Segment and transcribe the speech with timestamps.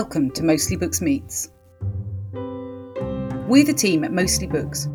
[0.00, 1.50] Welcome to Mostly Books Meets.
[2.32, 4.88] We're the team at Mostly Books,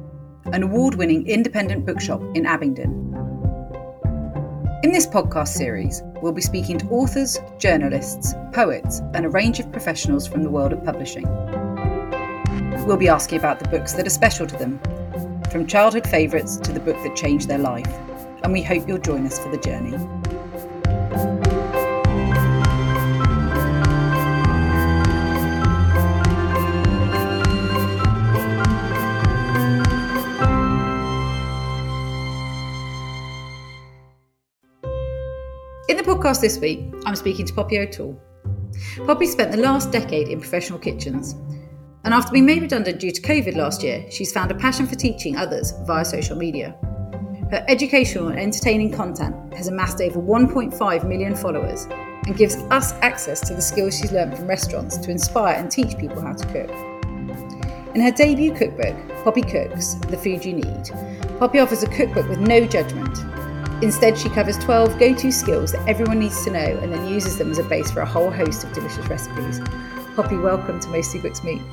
[0.46, 2.90] an award winning independent bookshop in Abingdon.
[4.82, 9.72] In this podcast series, we'll be speaking to authors, journalists, poets, and a range of
[9.72, 11.27] professionals from the world of publishing.
[12.88, 14.80] We'll be asking about the books that are special to them,
[15.52, 17.94] from childhood favourites to the book that changed their life,
[18.41, 19.96] and we hope you'll join us for the journey.
[35.88, 38.20] In the podcast this week, I'm speaking to Poppy O'Toole.
[39.05, 41.34] Poppy spent the last decade in professional kitchens,
[42.04, 44.96] and after being made redundant due to COVID last year, she's found a passion for
[44.96, 46.76] teaching others via social media.
[47.52, 51.86] Her educational and entertaining content has amassed over 1.5 million followers
[52.26, 56.00] and gives us access to the skills she's learned from restaurants to inspire and teach
[56.00, 56.72] people how to cook.
[57.94, 60.90] In her debut cookbook, Poppy Cooks The Food You Need,
[61.38, 63.20] Poppy offers a cookbook with no judgment
[63.81, 67.38] Instead, she covers 12 go to skills that everyone needs to know and then uses
[67.38, 69.59] them as a base for a whole host of delicious recipes.
[70.16, 71.63] Poppy, welcome to Mostly Books Meets.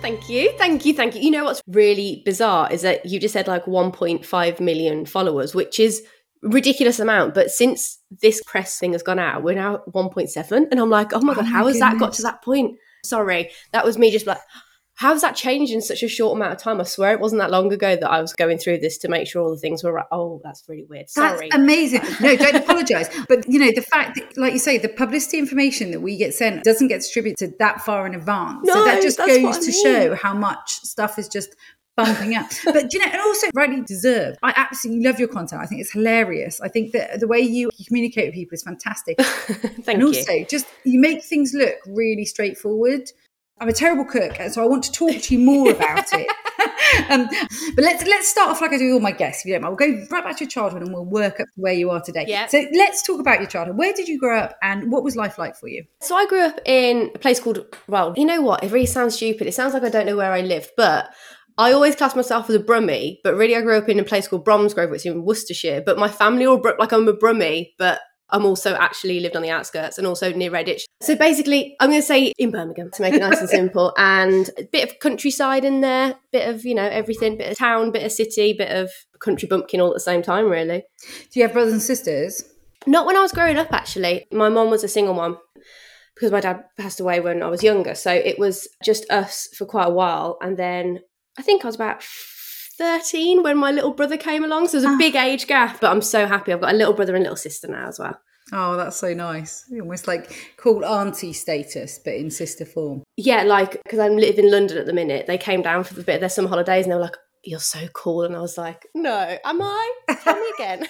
[0.00, 1.20] Thank you, thank you, thank you.
[1.20, 5.78] You know what's really bizarre is that you just said like 1.5 million followers, which
[5.78, 6.02] is
[6.42, 7.34] ridiculous amount.
[7.34, 11.20] But since this press thing has gone out, we're now 1.7, and I'm like, oh
[11.20, 12.78] my oh god, how has that got to that point?
[13.04, 14.40] Sorry, that was me just like,
[14.96, 16.80] how's that changed in such a short amount of time?
[16.80, 19.26] I swear it wasn't that long ago that I was going through this to make
[19.26, 20.06] sure all the things were right.
[20.12, 21.10] Oh, that's really weird.
[21.10, 21.48] Sorry.
[21.50, 22.02] That's amazing.
[22.20, 23.08] No, don't apologize.
[23.28, 26.34] But you know, the fact that, like you say, the publicity information that we get
[26.34, 28.60] sent doesn't get distributed that far in advance.
[28.64, 29.82] No, so that just goes to mean.
[29.82, 31.56] show how much stuff is just
[31.96, 32.46] bumping up.
[32.64, 34.38] But you know, and also rightly deserved.
[34.42, 35.62] I absolutely love your content.
[35.62, 36.60] I think it's hilarious.
[36.60, 39.20] I think that the way you communicate with people is fantastic.
[39.20, 39.84] Thank you.
[39.92, 40.06] and you.
[40.08, 43.10] also just you make things look really straightforward.
[43.60, 46.28] I'm a terrible cook, and so I want to talk to you more about it.
[47.10, 47.28] um,
[47.74, 49.42] but let's let's start off like I do with all my guests.
[49.42, 51.46] If you don't mind, we'll go right back to your childhood and we'll work up
[51.54, 52.24] to where you are today.
[52.26, 52.46] Yeah.
[52.46, 53.76] So let's talk about your childhood.
[53.76, 55.84] Where did you grow up, and what was life like for you?
[56.00, 58.64] So I grew up in a place called well, you know what?
[58.64, 59.46] It really sounds stupid.
[59.46, 61.14] It sounds like I don't know where I live, but
[61.56, 64.26] I always class myself as a Brummie, but really I grew up in a place
[64.26, 65.82] called Bromsgrove, which is in Worcestershire.
[65.86, 68.00] But my family all like I'm a Brummie, but
[68.34, 70.82] I'm also actually lived on the outskirts and also near Redditch.
[71.00, 74.50] So basically, I'm going to say in Birmingham to make it nice and simple, and
[74.58, 78.02] a bit of countryside in there, bit of you know everything, bit of town, bit
[78.02, 78.90] of city, bit of
[79.20, 80.50] country bumpkin all at the same time.
[80.50, 80.82] Really.
[81.30, 82.42] Do you have brothers and sisters?
[82.88, 83.72] Not when I was growing up.
[83.72, 85.38] Actually, my mom was a single mom
[86.16, 87.94] because my dad passed away when I was younger.
[87.94, 90.98] So it was just us for quite a while, and then
[91.38, 92.02] I think I was about
[92.78, 94.68] 13 when my little brother came along.
[94.68, 94.98] So there's a oh.
[94.98, 96.52] big age gap, but I'm so happy.
[96.52, 98.18] I've got a little brother and little sister now as well.
[98.52, 99.64] Oh, that's so nice.
[99.72, 103.02] Almost like cool auntie status, but in sister form.
[103.16, 105.26] Yeah, like because I live in London at the minute.
[105.26, 107.58] They came down for a bit of their summer holidays and they were like, You're
[107.58, 108.22] so cool.
[108.24, 109.92] And I was like, No, am I?
[110.22, 110.86] Tell me again.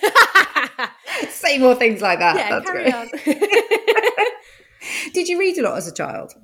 [1.31, 2.37] Say more things like that.
[2.37, 2.95] Yeah, that's carry great.
[2.95, 3.49] on.
[5.13, 6.33] Did you read a lot as a child?
[6.37, 6.43] Um,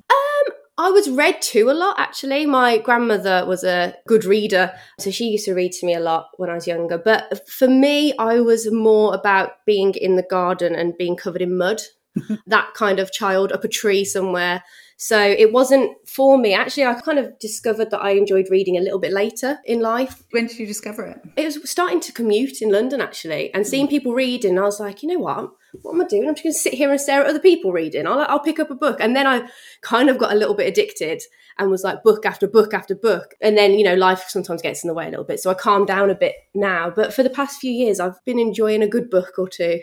[0.80, 2.46] I was read to a lot actually.
[2.46, 6.28] My grandmother was a good reader, so she used to read to me a lot
[6.38, 6.96] when I was younger.
[6.96, 11.58] But for me, I was more about being in the garden and being covered in
[11.58, 11.82] mud.
[12.46, 14.64] that kind of child up a tree somewhere.
[14.96, 16.54] So it wasn't for me.
[16.54, 20.22] Actually, I kind of discovered that I enjoyed reading a little bit later in life.
[20.30, 21.20] When did you discover it?
[21.36, 23.90] It was starting to commute in London actually and seeing mm.
[23.90, 24.58] people reading.
[24.58, 25.50] I was like, you know what?
[25.82, 26.28] What am I doing?
[26.28, 28.06] I'm just going to sit here and stare at other people reading.
[28.06, 28.98] I'll, I'll pick up a book.
[29.00, 29.48] And then I
[29.82, 31.22] kind of got a little bit addicted
[31.58, 33.34] and was like book after book after book.
[33.40, 35.40] And then, you know, life sometimes gets in the way a little bit.
[35.40, 36.90] So I calmed down a bit now.
[36.90, 39.80] But for the past few years, I've been enjoying a good book or two.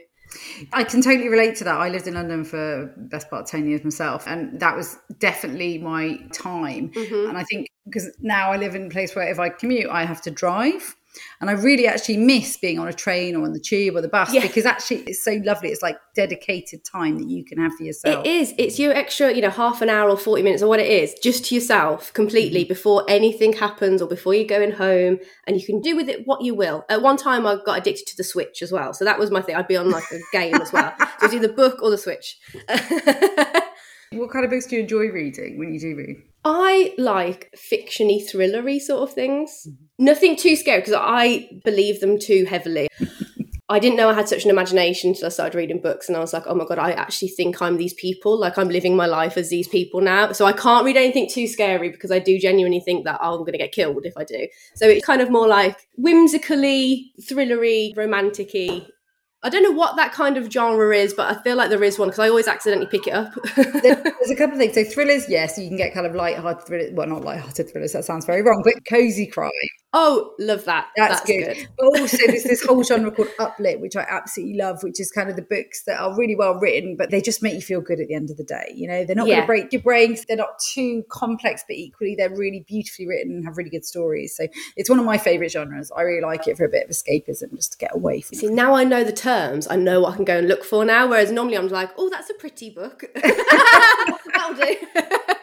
[0.73, 1.79] I can totally relate to that.
[1.79, 5.77] I lived in London for best part of 10 years myself, and that was definitely
[5.77, 6.89] my time.
[6.89, 7.29] Mm-hmm.
[7.29, 10.03] And I think because now I live in a place where if I commute, I
[10.03, 10.95] have to drive.
[11.41, 14.07] And I really actually miss being on a train or on the tube or the
[14.07, 14.41] bus yeah.
[14.41, 15.69] because actually it's so lovely.
[15.69, 18.25] It's like dedicated time that you can have for yourself.
[18.25, 18.53] It is.
[18.57, 21.13] It's your extra, you know, half an hour or 40 minutes or what it is,
[21.21, 22.69] just to yourself completely mm-hmm.
[22.69, 25.19] before anything happens or before you're going home.
[25.45, 26.85] And you can do with it what you will.
[26.89, 28.93] At one time, I got addicted to the Switch as well.
[28.93, 29.55] So that was my thing.
[29.55, 30.93] I'd be on like a game as well.
[31.19, 32.37] So it's either the book or the Switch.
[34.11, 36.23] what kind of books do you enjoy reading when you do read?
[36.45, 39.67] I like fictiony, thrillery sort of things.
[39.67, 40.05] Mm-hmm.
[40.05, 42.87] Nothing too scary because I believe them too heavily.
[43.69, 46.21] I didn't know I had such an imagination until I started reading books, and I
[46.21, 48.39] was like, oh my god, I actually think I'm these people.
[48.39, 50.31] Like I'm living my life as these people now.
[50.31, 53.39] So I can't read anything too scary because I do genuinely think that oh, I'm
[53.39, 54.47] going to get killed if I do.
[54.75, 58.87] So it's kind of more like whimsically, thrillery, romanticy.
[59.47, 61.97] I don't know what that kind of genre is, but I feel like there is
[61.97, 63.33] one because I always accidentally pick it up.
[63.55, 64.73] There's a couple of things.
[64.73, 66.91] So thrillers, yes, you can get kind of light-hearted thrillers.
[66.91, 67.93] Well, not light-hearted thrillers.
[67.93, 69.51] That sounds very wrong, but cozy crime.
[69.93, 70.89] Oh, love that.
[70.97, 71.55] That's, That's good.
[71.55, 71.67] good.
[71.77, 75.29] But also, there's this whole genre called uplit, which I absolutely love, which is kind
[75.29, 78.01] of the books that are really well written, but they just make you feel good
[78.01, 78.73] at the end of the day.
[78.75, 79.35] You know, they're not yeah.
[79.35, 80.25] going to break your brains.
[80.25, 84.35] They're not too complex, but equally, they're really beautifully written and have really good stories.
[84.35, 85.89] So it's one of my favorite genres.
[85.95, 88.37] I really like it for a bit of escapism, just to get away from.
[88.37, 88.53] See, it.
[88.53, 89.67] now I know the terms.
[89.69, 91.07] I know what I can go and look for now.
[91.07, 93.05] Whereas normally I'm like, oh, that's a pretty book.
[93.15, 94.75] That'll do.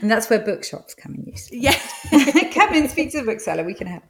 [0.00, 1.48] and that's where bookshops come in use.
[1.52, 1.78] Yeah.
[2.52, 4.02] come in, speak to the bookseller, we can help.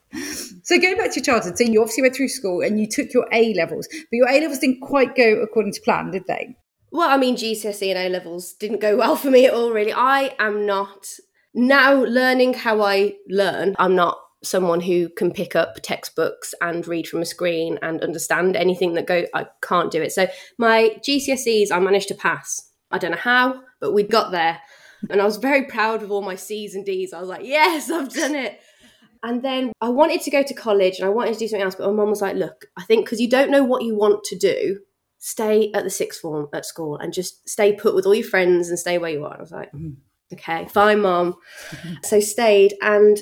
[0.62, 3.12] So going back to your childhood, so you obviously went through school and you took
[3.12, 6.56] your A levels, but your A levels didn't quite go according to plan, did they?
[6.90, 9.92] Well, I mean, GCSE and A levels didn't go well for me at all, really.
[9.92, 11.08] I am not
[11.54, 13.74] now learning how I learn.
[13.78, 18.56] I'm not someone who can pick up textbooks and read from a screen and understand
[18.56, 20.12] anything that go I can't do it.
[20.12, 20.26] So
[20.58, 22.70] my GCSEs I managed to pass.
[22.90, 24.60] I don't know how, but we got there.
[25.10, 27.12] And I was very proud of all my C's and D's.
[27.12, 28.60] I was like, yes, I've done it.
[29.22, 31.76] And then I wanted to go to college and I wanted to do something else,
[31.76, 34.22] but my mum was like, look, I think because you don't know what you want
[34.24, 34.80] to do,
[35.18, 38.68] stay at the sixth form at school and just stay put with all your friends
[38.68, 39.30] and stay where you are.
[39.30, 39.96] And I was like, mm.
[40.34, 41.36] okay, fine, mum.
[42.04, 43.18] so stayed and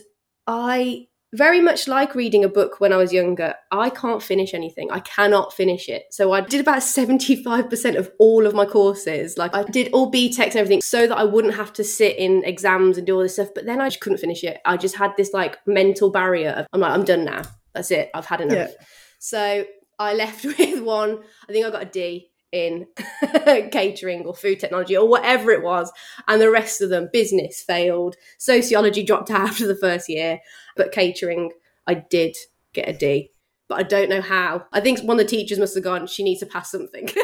[0.49, 3.55] I very much like reading a book when I was younger.
[3.71, 4.91] I can't finish anything.
[4.91, 6.05] I cannot finish it.
[6.11, 9.39] So I did about 75% of all of my courses.
[9.39, 12.45] Like I did all BTECs and everything so that I wouldn't have to sit in
[12.45, 13.49] exams and do all this stuff.
[13.55, 14.61] But then I just couldn't finish it.
[14.67, 17.43] I just had this like mental barrier of, I'm like, I'm done now.
[17.73, 18.11] That's it.
[18.15, 18.71] I've had enough.
[18.71, 18.87] Yeah.
[19.19, 19.65] So
[19.99, 21.23] I left with one.
[21.49, 22.87] I think I got a D in
[23.73, 25.91] catering or food technology or whatever it was.
[26.29, 30.41] And the rest of them, business failed, sociology dropped out after the first year,
[30.77, 31.53] but catering,
[31.87, 32.37] I did
[32.73, 33.31] get a D.
[33.69, 34.67] But I don't know how.
[34.73, 37.09] I think one of the teachers must have gone, she needs to pass something.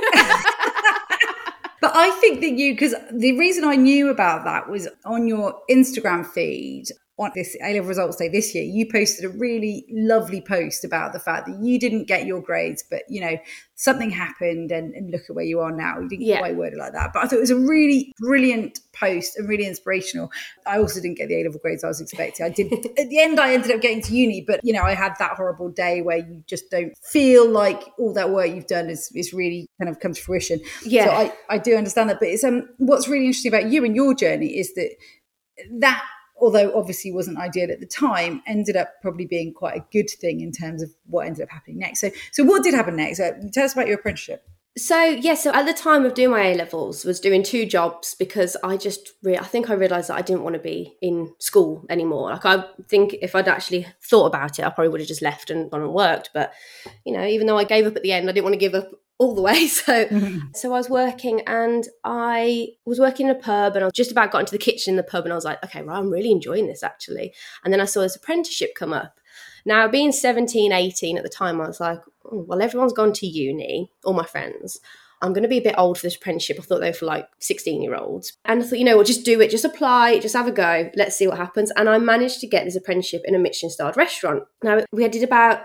[1.80, 5.60] But I think that you, because the reason I knew about that was on your
[5.70, 6.86] Instagram feed
[7.18, 11.12] on this A level results day this year, you posted a really lovely post about
[11.12, 13.36] the fact that you didn't get your grades, but you know,
[13.74, 15.98] something happened and, and look at where you are now.
[15.98, 16.38] You didn't yeah.
[16.38, 17.12] quite word it like that.
[17.12, 20.30] But I thought it was a really brilliant post and really inspirational.
[20.66, 22.46] I also didn't get the A level grades I was expecting.
[22.46, 24.94] I did at the end I ended up getting to uni, but you know, I
[24.94, 28.88] had that horrible day where you just don't feel like all that work you've done
[28.88, 30.60] is, is really kind of come to fruition.
[30.84, 31.06] Yeah.
[31.06, 32.20] So I, I do understand that.
[32.20, 34.90] But it's um what's really interesting about you and your journey is that
[35.80, 36.04] that
[36.40, 40.40] although obviously wasn't ideal at the time, ended up probably being quite a good thing
[40.40, 42.00] in terms of what ended up happening next.
[42.00, 43.20] So, so what did happen next?
[43.20, 44.44] Uh, tell us about your apprenticeship.
[44.76, 48.14] So yeah, so at the time of doing my A levels, was doing two jobs
[48.14, 51.35] because I just re- I think I realised that I didn't want to be in
[51.40, 52.31] school anymore.
[52.31, 55.50] Like I think if I'd actually thought about it, I probably would have just left
[55.50, 56.31] and gone and worked.
[56.32, 56.52] But
[57.05, 58.75] you know, even though I gave up at the end, I didn't want to give
[58.75, 59.68] up all the way.
[59.78, 60.38] So mm-hmm.
[60.54, 64.10] so I was working and I was working in a pub and I was just
[64.10, 66.10] about got into the kitchen in the pub and I was like, okay, well, I'm
[66.10, 67.32] really enjoying this actually.
[67.64, 69.18] And then I saw this apprenticeship come up.
[69.64, 73.26] Now, being 17, 18 at the time, I was like, oh, well, everyone's gone to
[73.26, 74.80] uni, all my friends.
[75.20, 76.58] I'm going to be a bit old for this apprenticeship.
[76.58, 78.37] I thought they were for like 16 year olds.
[78.44, 80.90] And I thought, you know, we'll just do it, just apply, just have a go.
[80.94, 81.72] Let's see what happens.
[81.76, 84.44] And I managed to get this apprenticeship in a Michelin starred restaurant.
[84.62, 85.60] Now, we did about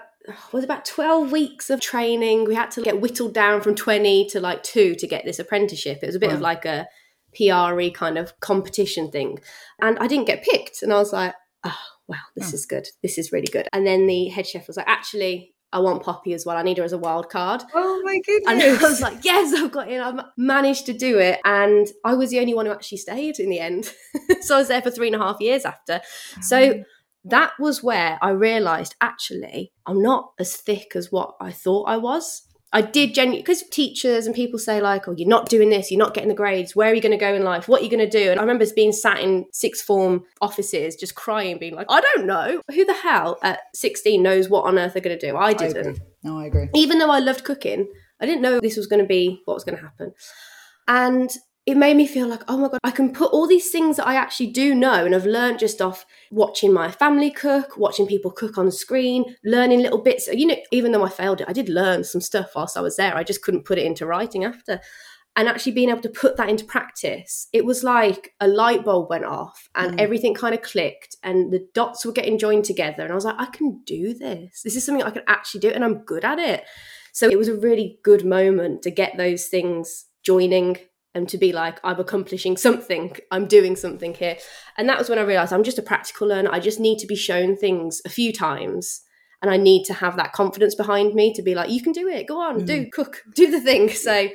[0.51, 2.45] was about 12 weeks of training.
[2.45, 5.99] We had to get whittled down from 20 to like two to get this apprenticeship.
[6.01, 6.35] It was a bit wow.
[6.35, 6.87] of like a
[7.35, 9.39] PRE kind of competition thing.
[9.81, 10.81] And I didn't get picked.
[10.81, 11.77] And I was like, oh,
[12.07, 12.55] wow, this oh.
[12.55, 12.87] is good.
[13.01, 13.67] This is really good.
[13.73, 16.55] And then the head chef was like, actually, I want Poppy as well.
[16.55, 17.63] I need her as a wild card.
[17.73, 18.51] Oh my goodness.
[18.51, 19.99] And I was like, yes, I've got it.
[19.99, 21.39] I've managed to do it.
[21.43, 23.91] And I was the only one who actually stayed in the end.
[24.41, 26.01] so I was there for three and a half years after.
[26.41, 26.83] So
[27.25, 31.97] that was where I realized actually I'm not as thick as what I thought I
[31.97, 32.43] was.
[32.75, 35.91] I did genuinely because teachers and people say like, "Oh, you're not doing this.
[35.91, 36.75] You're not getting the grades.
[36.75, 37.67] Where are you going to go in life?
[37.67, 40.95] What are you going to do?" And I remember being sat in sixth form offices,
[40.95, 42.61] just crying, being like, "I don't know.
[42.73, 45.37] Who the hell at 16 knows what on earth they're going to do?
[45.37, 45.99] I didn't.
[45.99, 46.69] I no, I agree.
[46.73, 47.87] Even though I loved cooking,
[48.19, 50.13] I didn't know this was going to be what was going to happen.
[50.87, 51.29] And
[51.65, 54.07] it made me feel like, oh my God, I can put all these things that
[54.07, 58.31] I actually do know and I've learned just off watching my family cook, watching people
[58.31, 60.27] cook on screen, learning little bits.
[60.27, 62.97] You know, even though I failed it, I did learn some stuff whilst I was
[62.97, 63.15] there.
[63.15, 64.81] I just couldn't put it into writing after.
[65.37, 69.09] And actually being able to put that into practice, it was like a light bulb
[69.09, 70.01] went off and mm.
[70.01, 73.03] everything kind of clicked and the dots were getting joined together.
[73.03, 74.61] And I was like, I can do this.
[74.63, 76.65] This is something I can actually do and I'm good at it.
[77.13, 80.77] So it was a really good moment to get those things joining
[81.15, 84.37] and to be like i'm accomplishing something i'm doing something here.
[84.77, 86.49] And that was when i realized i'm just a practical learner.
[86.51, 89.01] I just need to be shown things a few times.
[89.41, 92.07] And I need to have that confidence behind me to be like, you can do
[92.07, 92.65] it, go on, mm.
[92.65, 93.89] do cook, do the thing.
[93.93, 94.29] So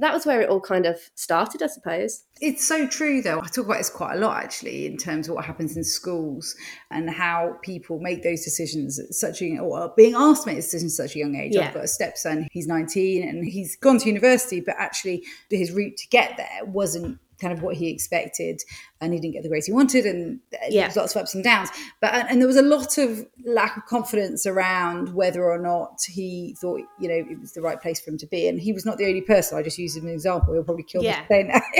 [0.00, 2.24] that was where it all kind of started, I suppose.
[2.40, 3.38] It's so true, though.
[3.38, 6.56] I talk about this quite a lot, actually, in terms of what happens in schools
[6.90, 10.98] and how people make those decisions at such a or being asked to make decisions
[10.98, 11.54] at such a young age.
[11.54, 11.68] Yeah.
[11.68, 15.96] I've got a stepson; he's 19 and he's gone to university, but actually, his route
[15.98, 18.60] to get there wasn't kind of what he expected
[19.00, 20.92] and he didn't get the grades he wanted and yeah.
[20.94, 21.70] lots of ups and downs.
[22.00, 26.54] But and there was a lot of lack of confidence around whether or not he
[26.60, 28.48] thought you know it was the right place for him to be.
[28.48, 29.58] And he was not the only person.
[29.58, 30.54] I just used as an example.
[30.54, 31.20] He'll probably kill yeah.
[31.20, 31.62] me saying that.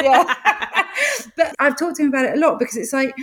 [0.00, 0.34] Yeah.
[1.36, 3.14] But I've talked to him about it a lot because it's like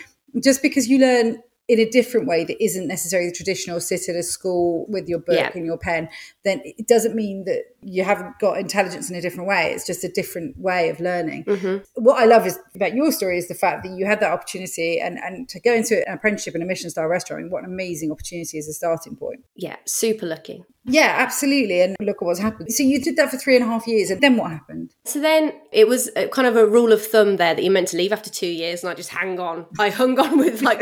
[0.42, 4.16] just because you learn in a different way that isn't necessarily the traditional sit at
[4.16, 5.52] a school with your book yeah.
[5.56, 6.08] and your pen,
[6.44, 9.72] then it doesn't mean that you haven't got intelligence in a different way.
[9.72, 11.46] It's just a different way of learning.
[11.46, 12.04] Mm-hmm.
[12.04, 15.00] What I love is about your story is the fact that you had that opportunity
[15.00, 17.50] and, and to go into an apprenticeship in a Michelin star restaurant.
[17.52, 19.44] What an amazing opportunity as a starting point.
[19.56, 20.64] Yeah, super lucky.
[20.88, 21.82] Yeah, absolutely.
[21.82, 22.72] And look at what's happened.
[22.72, 24.94] So you did that for three and a half years, and then what happened?
[25.06, 27.98] So then it was kind of a rule of thumb there that you're meant to
[27.98, 29.66] leave after two years, and I just hang on.
[29.80, 30.80] I hung on with like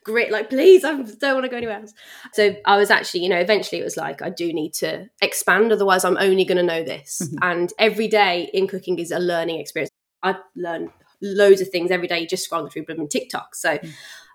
[0.04, 1.92] grit, like please, I don't want to go anywhere else.
[2.32, 5.72] So I was actually, you know, eventually it was like I do need to expand,
[5.72, 7.20] otherwise I'm only going to know this.
[7.22, 7.38] Mm-hmm.
[7.42, 9.90] And every day in cooking is a learning experience.
[10.22, 10.90] I learn
[11.22, 13.54] loads of things every day just scrolling through blooming TikTok.
[13.54, 13.78] So.
[13.78, 13.92] Mm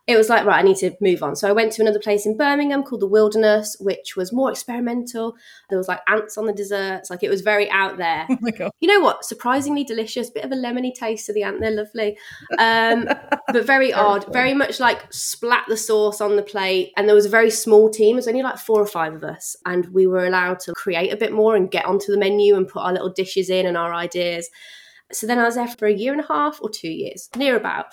[0.08, 1.36] it was like, right, I need to move on.
[1.36, 5.36] So I went to another place in Birmingham called the Wilderness, which was more experimental.
[5.70, 7.10] There was like ants on the desserts.
[7.10, 8.28] Like it was very out there.
[8.58, 8.70] Oh.
[8.80, 9.26] You know what?
[9.26, 10.30] Surprisingly delicious.
[10.30, 11.60] Bit of a lemony taste to the ant.
[11.60, 12.18] They're lovely.
[12.60, 13.10] Um,
[13.52, 14.32] but very odd.
[14.32, 16.94] Very much like splat the sauce on the plate.
[16.96, 18.16] And there was a very small team.
[18.16, 19.58] It was only like four or five of us.
[19.66, 22.68] And we were allowed to create a bit more and get onto the menu and
[22.68, 24.50] put our little dishes in and our ideas.
[25.12, 27.56] So then I was there for a year and a half or two years, near
[27.58, 27.88] about.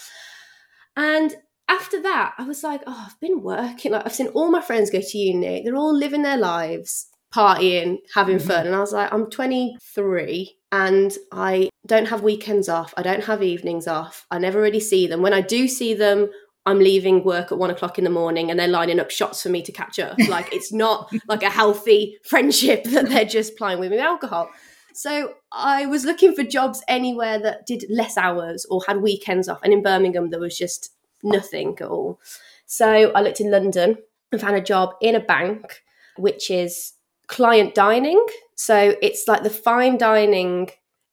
[0.97, 1.35] And
[1.69, 3.92] after that, I was like, oh, I've been working.
[3.92, 5.62] Like I've seen all my friends go to uni.
[5.62, 8.49] They're all living their lives, partying, having mm-hmm.
[8.49, 8.66] fun.
[8.66, 12.95] And I was like, I'm 23 and I don't have weekends off.
[12.97, 14.26] I don't have evenings off.
[14.31, 15.23] I never really see them.
[15.23, 16.28] When I do see them,
[16.64, 19.49] I'm leaving work at one o'clock in the morning and they're lining up shots for
[19.49, 20.16] me to catch up.
[20.28, 24.49] Like it's not like a healthy friendship that they're just playing with me alcohol.
[24.95, 29.61] So I was looking for jobs anywhere that did less hours or had weekends off.
[29.62, 30.90] And in Birmingham, there was just
[31.23, 32.21] nothing at all.
[32.67, 33.99] So I looked in London
[34.31, 35.83] and found a job in a bank,
[36.17, 36.95] which is
[37.26, 38.25] client dining.
[38.55, 40.71] So it's like the fine dining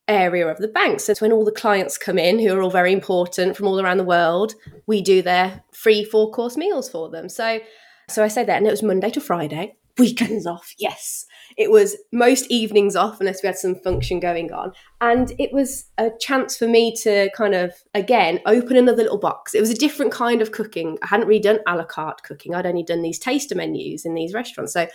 [0.08, 1.00] area of the bank.
[1.00, 3.98] So when all the clients come in, who are all very important from all around
[3.98, 4.54] the world,
[4.86, 7.28] we do their free four course meals for them.
[7.28, 7.60] So
[8.08, 11.26] so I said that, and it was Monday to Friday, weekends off, yes.
[11.56, 14.72] It was most evenings off unless we had some function going on.
[15.00, 19.54] And it was a chance for me to kind of, again, open another little box.
[19.54, 20.98] It was a different kind of cooking.
[21.02, 24.14] I hadn't really done a la carte cooking, I'd only done these taster menus in
[24.14, 24.72] these restaurants.
[24.72, 24.88] So,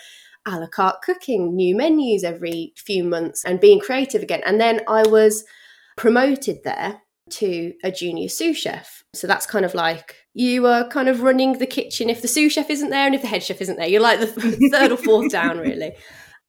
[0.48, 4.42] a la carte cooking, new menus every few months, and being creative again.
[4.46, 5.44] And then I was
[5.98, 9.04] promoted there to a junior sous chef.
[9.14, 12.52] So that's kind of like you are kind of running the kitchen if the sous
[12.52, 13.88] chef isn't there and if the head chef isn't there.
[13.88, 14.28] You're like the
[14.72, 15.94] third or fourth down, really.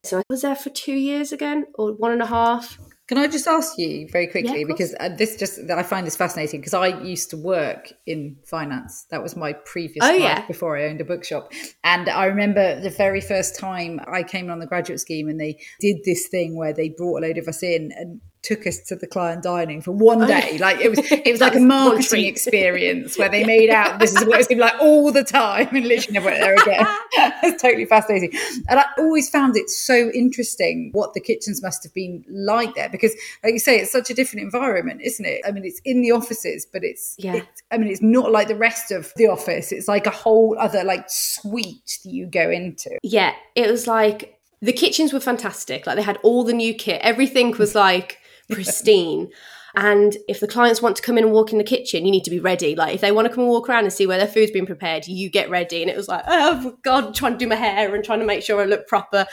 [0.03, 2.77] So I was there for two years again, or one and a half.
[3.07, 6.17] Can I just ask you very quickly yeah, because uh, this just I find this
[6.17, 9.05] fascinating because I used to work in finance.
[9.09, 10.45] That was my previous oh, life yeah.
[10.45, 11.53] before I owned a bookshop.
[11.85, 15.57] And I remember the very first time I came on the graduate scheme and they
[15.79, 18.95] did this thing where they brought a load of us in and took us to
[18.95, 20.27] the client dining for one oh.
[20.27, 20.57] day.
[20.57, 24.25] Like it was, it was like a marketing experience where they made out this is
[24.25, 26.85] what it's going to be like all the time, and literally never went there again.
[27.43, 28.31] it's totally fascinating,
[28.69, 32.89] and I always found it so interesting what the kitchens must have been like there
[32.89, 33.13] because,
[33.43, 35.41] like you say, it's such a different environment, isn't it?
[35.45, 37.35] I mean, it's in the offices, but it's yeah.
[37.35, 39.71] It's, I mean, it's not like the rest of the office.
[39.71, 42.97] It's like a whole other like suite that you go into.
[43.03, 45.85] Yeah, it was like the kitchens were fantastic.
[45.85, 47.01] Like they had all the new kit.
[47.03, 49.29] Everything was like pristine.
[49.75, 52.23] And if the clients want to come in and walk in the kitchen, you need
[52.23, 52.75] to be ready.
[52.75, 54.65] Like if they want to come and walk around and see where their food's been
[54.65, 55.83] prepared, you get ready.
[55.83, 58.41] And it was like, oh God, trying to do my hair and trying to make
[58.41, 59.27] sure I look proper.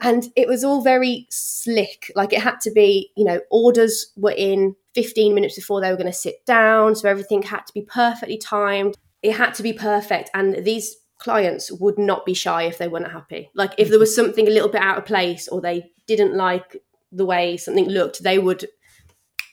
[0.00, 2.10] And it was all very slick.
[2.16, 5.96] Like it had to be, you know, orders were in 15 minutes before they were
[5.96, 6.96] going to sit down.
[6.96, 8.96] So everything had to be perfectly timed.
[9.22, 10.30] It had to be perfect.
[10.34, 13.50] And these clients would not be shy if they weren't happy.
[13.54, 14.26] Like if there was mm-hmm.
[14.26, 16.82] something a little bit out of place or they didn't like
[17.12, 18.66] the way something looked, they would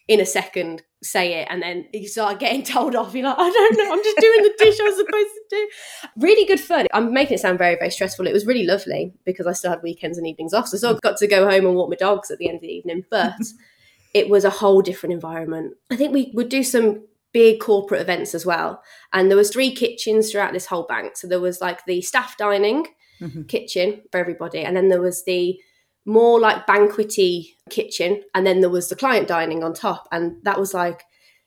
[0.07, 3.13] in a second say it and then you start getting told off.
[3.13, 5.69] You're like, I don't know, I'm just doing the dish I was supposed to do.
[6.17, 6.87] Really good fun.
[6.93, 8.27] I'm making it sound very, very stressful.
[8.27, 10.67] It was really lovely because I still had weekends and evenings off.
[10.67, 12.61] So I still got to go home and walk my dogs at the end of
[12.61, 13.05] the evening.
[13.09, 13.33] But
[14.13, 15.75] it was a whole different environment.
[15.91, 18.83] I think we would do some big corporate events as well.
[19.11, 21.17] And there was three kitchens throughout this whole bank.
[21.17, 22.87] So there was like the staff dining
[23.21, 23.47] Mhm.
[23.47, 25.57] kitchen for everybody, and then there was the
[26.05, 30.07] more like banquety kitchen, and then there was the client dining on top.
[30.11, 31.03] And that was like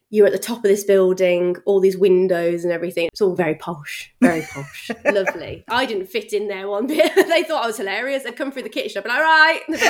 [0.08, 3.08] you're at the top of this building, all these windows and everything.
[3.08, 5.64] It's all very posh, very posh, lovely.
[5.68, 7.12] I didn't fit in there one bit.
[7.28, 8.25] they thought I was hilarious.
[8.25, 8.98] I'd come through the kitchen.
[8.98, 9.60] I'd be like, all right.
[9.66, 9.86] And they'd be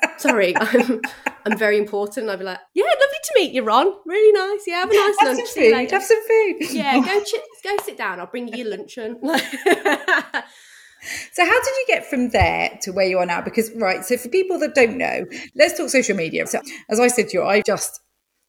[0.00, 1.00] like, Sorry, I'm,
[1.44, 2.30] I'm very important.
[2.30, 3.92] I'd be like, yeah, lovely to meet you, Ron.
[4.06, 4.62] Really nice.
[4.64, 5.48] Yeah, have a nice Have lunch.
[5.48, 5.90] some food.
[5.90, 6.56] Have some food.
[6.70, 8.20] Yeah, go ch- go sit down.
[8.20, 9.18] I'll bring you your luncheon.
[11.32, 13.40] So, how did you get from there to where you are now?
[13.42, 16.46] Because, right, so for people that don't know, let's talk social media.
[16.46, 18.00] So, as I said to you, I just,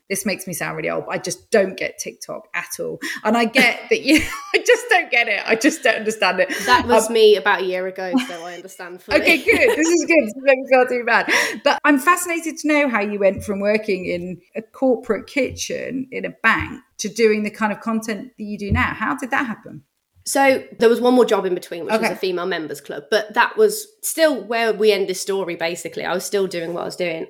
[0.09, 2.99] this makes me sound really old, but I just don't get TikTok at all.
[3.23, 4.17] And I get that you,
[4.55, 5.41] I just don't get it.
[5.47, 6.49] I just don't understand it.
[6.65, 9.21] that was Um, me about a year ago, so I understand fully.
[9.21, 9.75] Okay, good.
[9.75, 10.25] This is good.
[10.25, 11.31] This makes me feel too bad.
[11.63, 16.25] But I'm fascinated to know how you went from working in a corporate kitchen in
[16.25, 18.93] a bank to doing the kind of content that you do now.
[18.93, 19.83] How did that happen?
[20.25, 23.33] So there was one more job in between, which was a female members club, but
[23.33, 25.55] that was still where we end this story.
[25.55, 27.27] Basically, I was still doing what I was doing.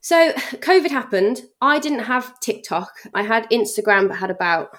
[0.00, 1.42] So COVID happened.
[1.60, 2.90] I didn't have TikTok.
[3.14, 4.70] I had Instagram, but had about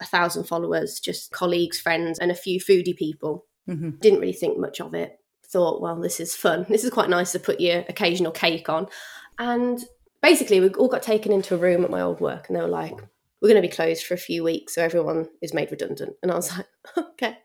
[0.00, 3.46] a thousand followers, just colleagues, friends, and a few foodie people.
[3.68, 4.00] Mhm.
[4.00, 5.16] Didn't really think much of it.
[5.48, 6.66] Thought, well, this is fun.
[6.68, 8.88] This is quite nice to put your occasional cake on.
[9.38, 9.84] And
[10.22, 12.68] basically, we all got taken into a room at my old work, and they were
[12.68, 12.94] like,
[13.40, 16.30] "We're going to be closed for a few weeks, so everyone is made redundant." And
[16.32, 16.66] I was like,
[17.12, 17.36] "Okay."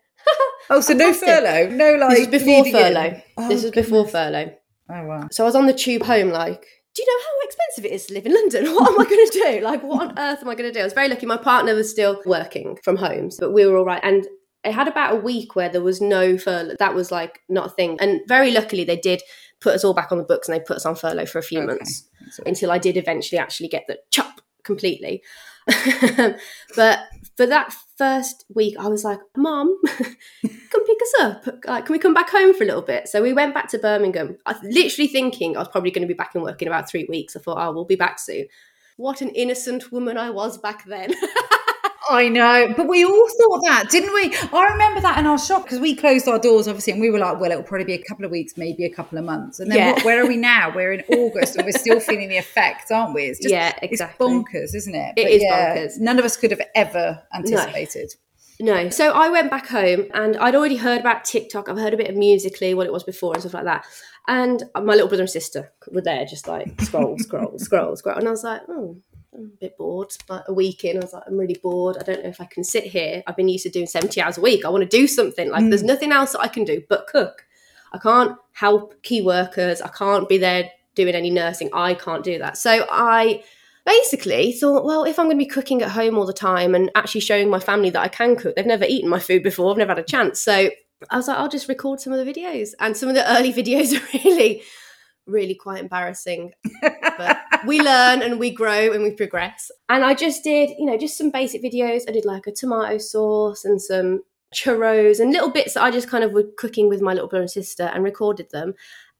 [0.70, 3.20] Oh, so no furlough, no like this was before furlough.
[3.36, 4.52] Oh, this was before furlough.
[4.88, 5.28] Oh wow.
[5.32, 8.06] So I was on the tube home, like, do you know how expensive it is
[8.06, 8.66] to live in London?
[8.74, 9.60] What am I going to do?
[9.64, 10.80] Like, what on earth am I going to do?
[10.80, 11.26] I was very lucky.
[11.26, 14.00] My partner was still working from home, but we were all right.
[14.04, 14.26] And
[14.64, 16.76] it had about a week where there was no furlough.
[16.78, 17.96] That was like not a thing.
[18.00, 19.22] And very luckily, they did
[19.60, 21.42] put us all back on the books and they put us on furlough for a
[21.42, 21.66] few Okay.
[21.66, 22.08] months
[22.46, 25.22] until I did eventually actually get the chop completely.
[26.76, 27.00] but
[27.36, 31.46] for that first week, I was like, Mom, come pick us up.
[31.66, 33.08] Like, can we come back home for a little bit?
[33.08, 34.36] So we went back to Birmingham.
[34.46, 36.90] I was literally thinking I was probably going to be back in work in about
[36.90, 37.36] three weeks.
[37.36, 38.46] I thought, oh, we'll be back soon.
[38.96, 41.14] What an innocent woman I was back then.
[42.10, 44.34] I know, but we all thought that, didn't we?
[44.52, 47.18] I remember that in our shop because we closed our doors, obviously, and we were
[47.18, 49.60] like, well, it'll probably be a couple of weeks, maybe a couple of months.
[49.60, 49.92] And then Yeah.
[49.92, 50.72] what, where are we now?
[50.74, 53.24] We're in August and we're still feeling the effects, aren't we?
[53.24, 54.26] It's just yeah, exactly.
[54.26, 55.14] it's bonkers, isn't it?
[55.16, 56.00] It is bonkers.
[56.00, 58.14] None of us could have ever anticipated.
[58.60, 58.90] No.
[58.90, 61.68] So I went back home and I'd already heard about TikTok.
[61.68, 63.84] I've heard a bit of Musical.ly what it was before and stuff like that.
[64.28, 68.16] And my little brother and sister were there just like scroll, scroll, scroll, scroll.
[68.16, 68.96] And I was like, oh,
[69.34, 70.12] I'm a bit bored.
[70.26, 71.96] But a week in, I was like, I'm really bored.
[71.98, 73.22] I don't know if I can sit here.
[73.26, 74.64] I've been used to doing 70 hours a week.
[74.64, 75.50] I want to do something.
[75.50, 75.88] Like there's mm.
[75.88, 77.46] nothing else that I can do but cook.
[77.92, 79.80] I can't help key workers.
[79.80, 81.70] I can't be there doing any nursing.
[81.72, 82.56] I can't do that.
[82.56, 83.42] So I
[83.84, 86.90] basically thought, well, if I'm going to be cooking at home all the time and
[86.94, 89.78] actually showing my family that I can cook, they've never eaten my food before, I've
[89.78, 90.40] never had a chance.
[90.40, 90.70] So
[91.10, 92.70] I was like, I'll just record some of the videos.
[92.78, 94.62] And some of the early videos are really,
[95.26, 96.52] really quite embarrassing.
[96.80, 99.70] But we learn and we grow and we progress.
[99.88, 102.02] And I just did, you know, just some basic videos.
[102.08, 104.22] I did like a tomato sauce and some
[104.54, 107.42] churros and little bits that I just kind of were cooking with my little brother
[107.42, 108.74] and sister and recorded them.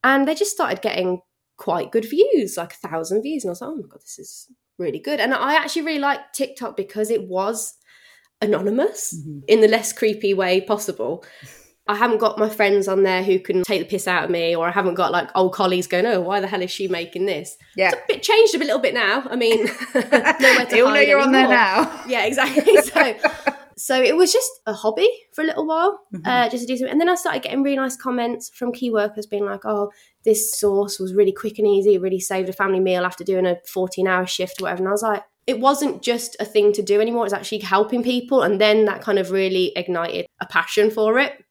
[0.05, 1.21] And they just started getting
[1.57, 3.45] quite good views, like a thousand views.
[3.45, 5.21] And I was like, oh my God, this is really good.
[5.21, 7.75] And I actually really liked TikTok because it was
[8.41, 9.43] anonymous Mhm.
[9.47, 11.25] in the less creepy way possible.
[11.89, 14.55] I haven't got my friends on there who can take the piss out of me,
[14.55, 17.27] or I haven't got like old colleagues going, "Oh, why the hell is she making
[17.27, 17.89] this?" Yeah.
[17.93, 19.25] It's a bit changed a little bit now.
[19.29, 19.65] I mean,
[19.95, 22.01] nowhere to They all know you're on there now.
[22.07, 22.77] Yeah, exactly.
[22.83, 23.15] so,
[23.77, 26.21] so it was just a hobby for a little while, Mhm.
[26.27, 26.93] uh, just to do something.
[26.93, 29.91] And then I started getting really nice comments from key workers being like, "Oh,
[30.25, 31.95] this sauce was really quick and easy.
[31.95, 34.93] It really saved a family meal after doing a 14-hour shift, or whatever." And I
[34.93, 37.23] was like, it wasn't just a thing to do anymore.
[37.23, 41.19] It was actually helping people, and then that kind of really ignited a passion for
[41.19, 41.42] it.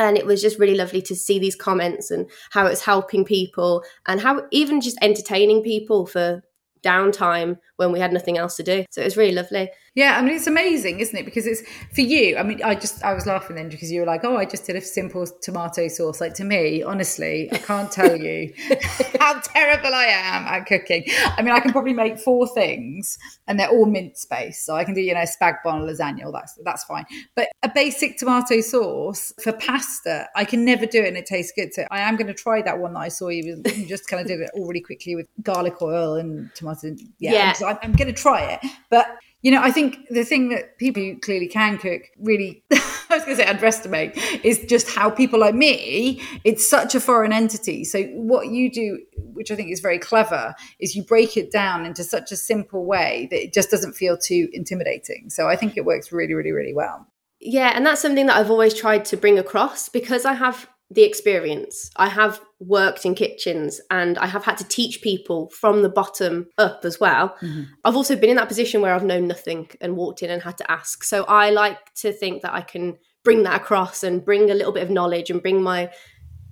[0.00, 3.84] And it was just really lovely to see these comments and how it's helping people,
[4.06, 6.42] and how even just entertaining people for
[6.82, 8.86] downtime when we had nothing else to do.
[8.90, 9.68] So it was really lovely.
[9.94, 11.24] Yeah, I mean it's amazing, isn't it?
[11.24, 12.36] Because it's for you.
[12.36, 14.64] I mean, I just I was laughing then because you were like, "Oh, I just
[14.64, 18.52] did a simple tomato sauce." Like to me, honestly, I can't tell you
[19.20, 21.04] how terrible I am at cooking.
[21.36, 24.84] I mean, I can probably make four things, and they're all mince based, so I
[24.84, 26.24] can do you know spag bol lasagna.
[26.24, 27.04] All that's that's fine.
[27.34, 31.52] But a basic tomato sauce for pasta, I can never do it, and it tastes
[31.54, 31.74] good.
[31.74, 33.60] So I am going to try that one that I saw you.
[33.74, 36.94] You just kind of did it all really quickly with garlic oil and tomato.
[37.18, 37.52] Yeah, Yeah.
[37.54, 39.06] so I'm, I'm going to try it, but
[39.42, 43.24] You know, I think the thing that people who clearly can cook really, I was
[43.24, 47.84] going to say underestimate, is just how people like me, it's such a foreign entity.
[47.84, 51.86] So, what you do, which I think is very clever, is you break it down
[51.86, 55.30] into such a simple way that it just doesn't feel too intimidating.
[55.30, 57.06] So, I think it works really, really, really well.
[57.40, 61.02] Yeah, and that's something that I've always tried to bring across because I have the
[61.02, 61.90] experience.
[61.96, 66.48] I have worked in kitchens and I have had to teach people from the bottom
[66.58, 67.36] up as well.
[67.40, 67.62] Mm-hmm.
[67.84, 70.58] I've also been in that position where I've known nothing and walked in and had
[70.58, 71.04] to ask.
[71.04, 74.72] So I like to think that I can bring that across and bring a little
[74.72, 75.90] bit of knowledge and bring my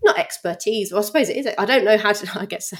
[0.05, 1.49] not expertise, well, I suppose it is.
[1.59, 2.73] I don't know how to, I guess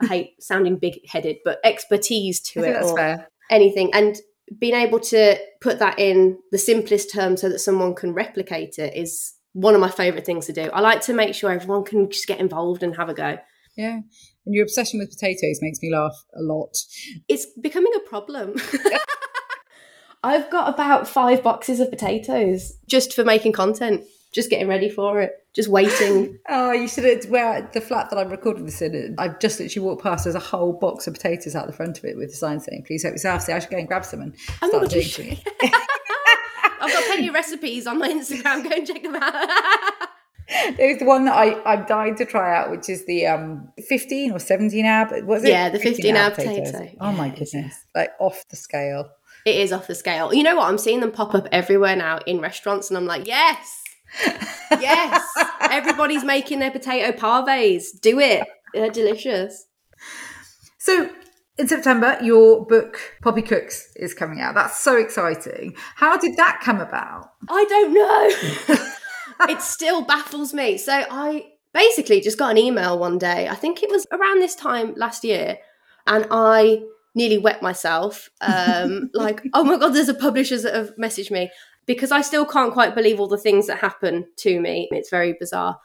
[0.00, 3.28] I hate sounding big headed, but expertise to it or fair.
[3.50, 3.92] anything.
[3.92, 4.16] And
[4.58, 8.96] being able to put that in the simplest terms so that someone can replicate it
[8.96, 10.70] is one of my favorite things to do.
[10.72, 13.38] I like to make sure everyone can just get involved and have a go.
[13.76, 14.00] Yeah.
[14.44, 16.76] And your obsession with potatoes makes me laugh a lot.
[17.28, 18.54] It's becoming a problem.
[20.24, 25.20] I've got about five boxes of potatoes just for making content, just getting ready for
[25.20, 26.38] it, just waiting.
[26.48, 29.86] oh, you should have, where the flat that I'm recording this in, I've just literally
[29.86, 32.36] walked past, there's a whole box of potatoes out the front of it with a
[32.36, 33.42] sign saying, please help yourself.
[33.42, 35.74] So I should go and grab some and oh start doing it.
[37.22, 38.64] I've plenty of recipes on my Instagram.
[38.64, 40.08] Go and check them out.
[40.76, 44.32] There's the one that I, I'm dying to try out, which is the um 15
[44.32, 45.24] or 17 ab.
[45.24, 45.50] Was it?
[45.50, 46.72] Yeah, the 15, 15 ab potato.
[46.72, 46.96] potato.
[47.00, 47.74] Oh my goodness.
[47.94, 49.10] Like off the scale.
[49.44, 50.32] It is off the scale.
[50.34, 50.68] You know what?
[50.68, 53.82] I'm seeing them pop up everywhere now in restaurants, and I'm like, yes,
[54.80, 55.26] yes.
[55.60, 58.00] Everybody's making their potato pavés.
[58.00, 58.46] Do it.
[58.74, 59.66] They're delicious.
[60.78, 61.10] So
[61.58, 64.54] in September, your book, Poppy Cooks, is coming out.
[64.54, 65.74] That's so exciting.
[65.96, 67.32] How did that come about?
[67.48, 69.48] I don't know.
[69.48, 70.78] it still baffles me.
[70.78, 73.48] So I basically just got an email one day.
[73.48, 75.58] I think it was around this time last year.
[76.06, 76.82] And I
[77.14, 78.30] nearly wet myself.
[78.40, 81.50] Um, like, oh my God, there's a publishers that have messaged me
[81.86, 84.88] because I still can't quite believe all the things that happen to me.
[84.90, 85.78] It's very bizarre.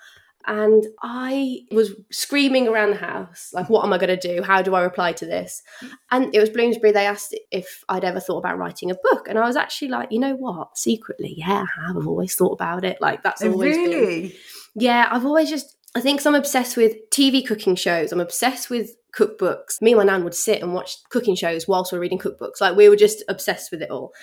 [0.47, 4.41] And I was screaming around the house, like, what am I going to do?
[4.41, 5.61] How do I reply to this?
[6.09, 6.93] And it was Bloomsbury.
[6.93, 9.27] They asked if I'd ever thought about writing a book.
[9.27, 10.77] And I was actually like, you know what?
[10.77, 11.97] Secretly, yeah, I have.
[11.97, 13.01] I've always thought about it.
[13.01, 14.21] Like, that's oh, always really?
[14.21, 14.31] Been...
[14.75, 18.13] Yeah, I've always just, I think I'm obsessed with TV cooking shows.
[18.13, 19.81] I'm obsessed with cookbooks.
[19.81, 22.61] Me and my nan would sit and watch cooking shows whilst we we're reading cookbooks.
[22.61, 24.13] Like, we were just obsessed with it all.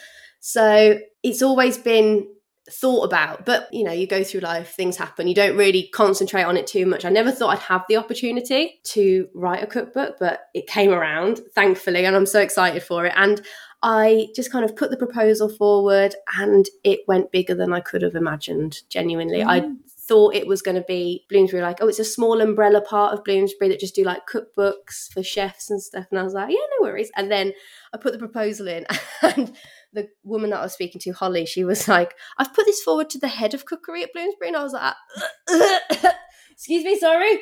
[0.41, 2.29] So it's always been
[2.71, 6.45] thought about but you know you go through life things happen you don't really concentrate
[6.45, 7.05] on it too much.
[7.05, 11.41] I never thought i'd have the opportunity to write a cookbook but it came around
[11.55, 13.13] thankfully and i'm so excited for it.
[13.17, 13.43] And
[13.83, 18.01] i just kind of put the proposal forward and it went bigger than i could
[18.01, 19.41] have imagined genuinely.
[19.41, 19.47] Mm.
[19.47, 19.71] i
[20.07, 23.25] thought it was going to be bloomsbury like oh it's a small umbrella part of
[23.25, 26.57] bloomsbury that just do like cookbooks for chefs and stuff and i was like yeah
[26.79, 27.11] no worries.
[27.17, 27.53] And then
[27.93, 28.87] i put the proposal in
[29.23, 29.55] and
[29.95, 33.09] the woman that I was speaking to, Holly, she was like, I've put this forward
[33.11, 34.49] to the head of cookery at Bloomsbury.
[34.49, 36.13] And I was like, uh, uh, uh,
[36.53, 37.39] excuse me, sorry.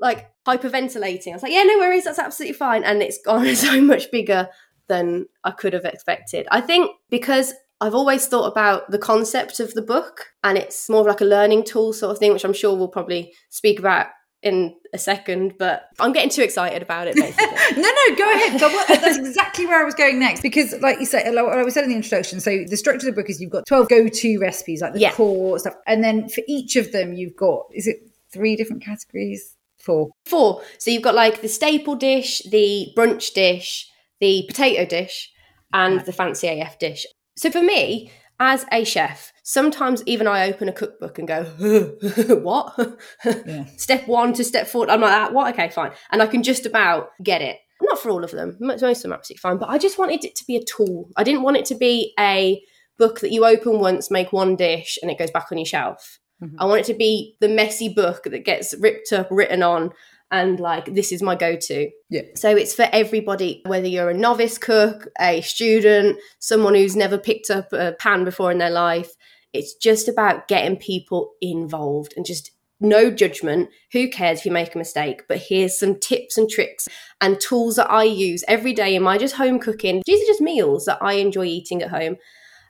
[0.00, 1.30] like hyperventilating.
[1.30, 2.84] I was like, yeah, no worries, that's absolutely fine.
[2.84, 4.48] And it's gone so much bigger
[4.88, 6.46] than I could have expected.
[6.50, 11.04] I think because I've always thought about the concept of the book and it's more
[11.04, 14.06] like a learning tool sort of thing, which I'm sure we'll probably speak about
[14.42, 17.16] in a second, but I'm getting too excited about it.
[17.16, 17.46] Basically.
[17.76, 18.60] no, no, go ahead.
[19.00, 21.84] That's exactly where I was going next because, like you said, like I was said
[21.84, 22.40] in the introduction.
[22.40, 25.12] So the structure of the book is you've got 12 go-to recipes, like the yeah.
[25.12, 27.96] core stuff, and then for each of them, you've got is it
[28.32, 29.56] three different categories?
[29.78, 30.10] Four.
[30.24, 30.62] Four.
[30.78, 33.88] So you've got like the staple dish, the brunch dish,
[34.20, 35.32] the potato dish,
[35.72, 37.06] and the fancy AF dish.
[37.36, 41.44] So for me, as a chef, sometimes even I open a cookbook and go,
[42.42, 42.98] what?
[43.24, 43.64] Yeah.
[43.78, 44.90] step one to step four.
[44.90, 45.10] I'm like.
[45.10, 45.54] Ah, what?
[45.54, 45.92] Okay, fine.
[46.12, 47.56] And I can just about get it.
[47.80, 48.58] Not for all of them.
[48.60, 49.56] Most of them are absolutely fine.
[49.56, 51.08] But I just wanted it to be a tool.
[51.16, 52.60] I didn't want it to be a
[52.98, 56.18] book that you open once, make one dish, and it goes back on your shelf.
[56.42, 56.56] Mm-hmm.
[56.60, 59.92] I want it to be the messy book that gets ripped up, written on,
[60.30, 61.88] and like this is my go-to.
[62.10, 62.22] Yeah.
[62.34, 67.48] So it's for everybody, whether you're a novice cook, a student, someone who's never picked
[67.48, 69.12] up a pan before in their life.
[69.52, 73.70] It's just about getting people involved and just no judgment.
[73.92, 75.22] Who cares if you make a mistake?
[75.28, 76.88] But here's some tips and tricks
[77.20, 80.02] and tools that I use every day in my just home cooking.
[80.06, 82.16] These are just meals that I enjoy eating at home.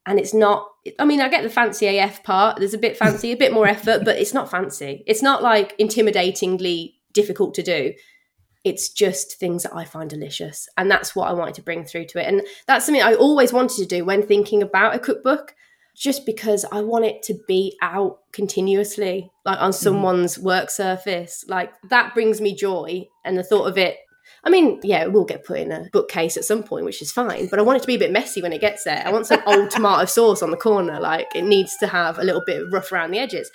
[0.07, 0.67] And it's not,
[0.99, 2.57] I mean, I get the fancy AF part.
[2.59, 5.05] There's a bit fancy, a bit more effort, but it's not fancy.
[5.07, 7.93] It's not like intimidatingly difficult to do.
[8.65, 10.67] It's just things that I find delicious.
[10.79, 12.27] And that's what I wanted to bring through to it.
[12.27, 15.55] And that's something I always wanted to do when thinking about a cookbook,
[15.99, 19.83] just because I want it to be out continuously, like on mm-hmm.
[19.83, 20.43] someone's mm.
[20.43, 21.45] work surface.
[21.49, 23.09] Like that brings me joy.
[23.25, 23.99] And the thought of it,
[24.45, 27.11] I mean, yeah, it will get put in a bookcase at some point, which is
[27.11, 29.03] fine, but I want it to be a bit messy when it gets there.
[29.05, 31.01] I want some old tomato sauce on the corner.
[31.01, 33.51] Like it needs to have a little bit rough around the edges.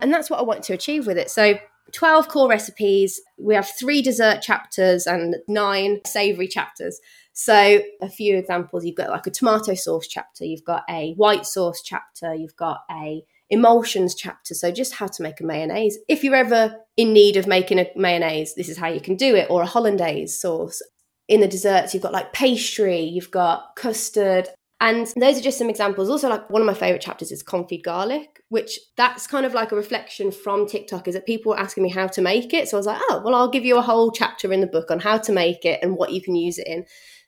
[0.00, 1.30] And that's what I want to achieve with it.
[1.30, 1.58] So
[1.92, 3.20] 12 core recipes.
[3.38, 7.00] We have three dessert chapters and nine savory chapters.
[7.36, 11.44] So, a few examples you've got like a tomato sauce chapter, you've got a white
[11.44, 14.54] sauce chapter, you've got a emulsions chapter.
[14.54, 15.98] So, just how to make a mayonnaise.
[16.08, 19.34] If you're ever in need of making a mayonnaise, this is how you can do
[19.34, 20.80] it, or a hollandaise sauce.
[21.26, 24.48] In the desserts, you've got like pastry, you've got custard,
[24.80, 26.10] and those are just some examples.
[26.10, 29.72] Also, like one of my favorite chapters is confit garlic, which that's kind of like
[29.72, 32.68] a reflection from TikTok is that people were asking me how to make it.
[32.68, 34.90] So I was like, oh, well, I'll give you a whole chapter in the book
[34.90, 36.84] on how to make it and what you can use it in.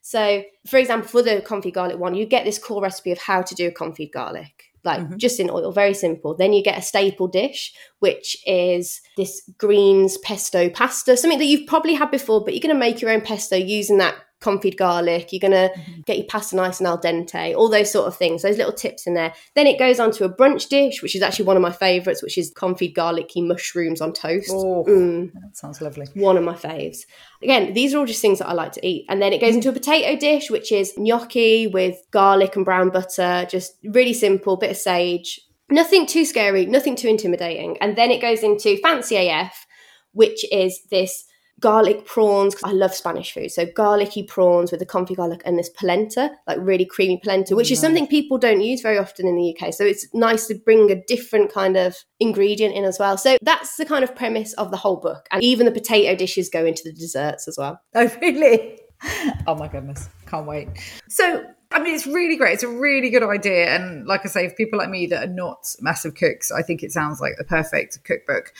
[0.07, 3.41] So, for example, for the confit garlic one, you get this core recipe of how
[3.41, 5.17] to do a confit garlic, like mm-hmm.
[5.17, 6.33] just in oil, very simple.
[6.33, 11.67] Then you get a staple dish, which is this greens pesto pasta, something that you've
[11.67, 15.29] probably had before, but you're going to make your own pesto using that confit garlic.
[15.31, 16.01] You're going to mm-hmm.
[16.01, 19.07] get your pasta nice and al dente, all those sort of things, those little tips
[19.07, 19.33] in there.
[19.55, 22.21] Then it goes on to a brunch dish, which is actually one of my favourites,
[22.21, 24.51] which is confit garlicky mushrooms on toast.
[24.51, 25.31] Oh, mm.
[25.33, 26.07] that sounds lovely.
[26.13, 26.99] One of my faves.
[27.41, 29.05] Again, these are all just things that I like to eat.
[29.09, 32.89] And then it goes into a potato dish, which is gnocchi with garlic and brown
[32.89, 35.41] butter, just really simple, bit of sage.
[35.69, 37.77] Nothing too scary, nothing too intimidating.
[37.81, 39.65] And then it goes into fancy AF,
[40.13, 41.26] which is this
[41.59, 42.55] garlic prawns.
[42.63, 43.51] I love Spanish food.
[43.51, 47.71] So garlicky prawns with the confit garlic and this polenta, like really creamy polenta, which
[47.71, 49.73] is something people don't use very often in the UK.
[49.73, 53.17] So it's nice to bring a different kind of ingredient in as well.
[53.17, 55.27] So that's the kind of premise of the whole book.
[55.31, 57.79] And even the potato dishes go into the desserts as well.
[57.95, 58.79] Oh, really?
[59.47, 60.07] Oh my goodness.
[60.27, 60.69] Can't wait.
[61.09, 62.53] So I mean, it's really great.
[62.53, 63.75] It's a really good idea.
[63.75, 66.81] And like I say, for people like me that are not massive cooks, I think
[66.81, 68.53] it sounds like the perfect cookbook.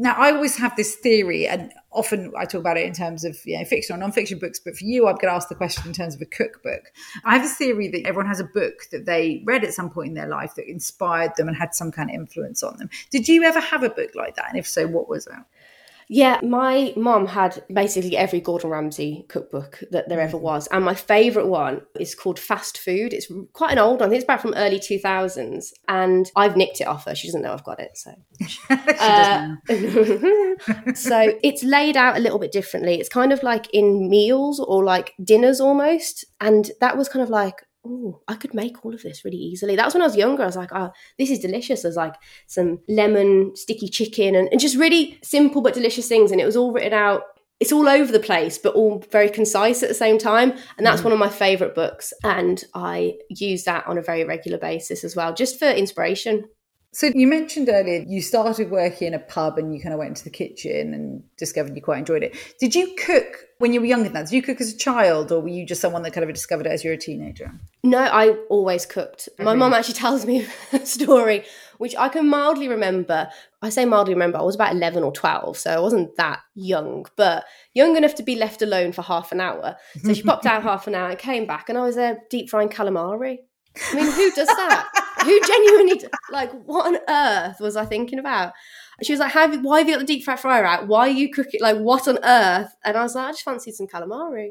[0.00, 3.36] Now, I always have this theory, and often I talk about it in terms of
[3.44, 4.60] you know, fiction or non-fiction books.
[4.60, 6.92] But for you, I'm going to ask the question in terms of a cookbook.
[7.24, 10.10] I have a theory that everyone has a book that they read at some point
[10.10, 12.90] in their life that inspired them and had some kind of influence on them.
[13.10, 14.48] Did you ever have a book like that?
[14.48, 15.32] And if so, what was it?
[16.08, 20.42] Yeah, my mom had basically every Gordon Ramsay cookbook that there ever mm.
[20.42, 20.66] was.
[20.68, 23.12] And my favourite one is called Fast Food.
[23.12, 24.08] It's quite an old one.
[24.08, 25.66] I think it's back from early 2000s.
[25.88, 27.14] And I've nicked it off her.
[27.14, 27.96] She doesn't know I've got it.
[27.96, 28.14] So,
[28.70, 29.56] uh,
[30.94, 32.98] so it's laid out a little bit differently.
[32.98, 36.24] It's kind of like in meals or like dinners almost.
[36.40, 39.76] And that was kind of like, oh, I could make all of this really easily.
[39.76, 40.42] That was when I was younger.
[40.42, 41.82] I was like, oh, this is delicious.
[41.82, 42.14] There's like
[42.46, 46.30] some lemon sticky chicken and, and just really simple but delicious things.
[46.30, 47.22] And it was all written out.
[47.60, 50.52] It's all over the place, but all very concise at the same time.
[50.76, 51.04] And that's mm.
[51.04, 52.12] one of my favorite books.
[52.22, 56.44] And I use that on a very regular basis as well, just for inspiration.
[56.98, 60.08] So you mentioned earlier you started working in a pub and you kind of went
[60.08, 62.36] into the kitchen and discovered you quite enjoyed it.
[62.58, 64.26] Did you cook when you were younger than that?
[64.26, 66.66] Did you cook as a child or were you just someone that kind of discovered
[66.66, 67.52] it as you were a teenager?
[67.84, 69.28] No, I always cooked.
[69.38, 71.44] My mum actually tells me a story
[71.76, 73.30] which I can mildly remember.
[73.62, 77.06] I say mildly remember, I was about 11 or 12, so I wasn't that young,
[77.14, 79.76] but young enough to be left alone for half an hour.
[80.02, 82.50] So she popped out half an hour and came back and I was there deep
[82.50, 83.38] frying calamari.
[83.92, 84.97] I mean, who does that?
[85.22, 88.52] Who genuinely like what on earth was I thinking about?
[89.02, 90.88] she was like, have, "Why have you got the deep fat fryer out?
[90.88, 91.60] Why are you cooking?
[91.60, 94.50] Like, what on earth?" And I was like, "I just fancied some calamari."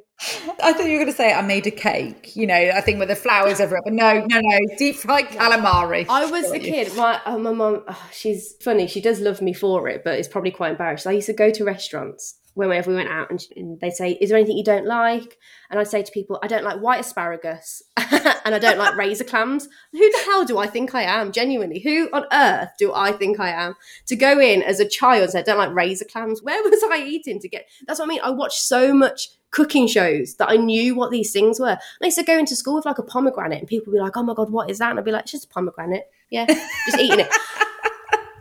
[0.63, 2.36] I thought you were going to say I made a cake.
[2.36, 6.06] You know, I think with the flowers everywhere, but no, no, no, deep fried calamari.
[6.08, 6.95] I was a kid.
[6.95, 8.88] My uh, my mom, oh, she's funny.
[8.88, 11.08] She does love me for it, but it's probably quite embarrassed.
[11.08, 14.29] I used to go to restaurants whenever we went out and, and they say, Is
[14.29, 15.37] there anything you don't like?
[15.69, 19.23] And I'd say to people, I don't like white asparagus and I don't like razor
[19.23, 19.67] clams.
[19.91, 21.31] Who the hell do I think I am?
[21.31, 23.75] Genuinely, who on earth do I think I am
[24.07, 26.41] to go in as a child and say, I don't like razor clams?
[26.41, 27.67] Where was I eating to get?
[27.85, 28.21] That's what I mean.
[28.23, 31.69] I watched so much cooking shows that I knew what these things were.
[31.69, 34.01] And I used to go into school with like a pomegranate and people would be
[34.01, 34.89] like, Oh my God, what is that?
[34.89, 36.09] And I'd be like, It's just a pomegranate.
[36.29, 37.29] Yeah, just eating it.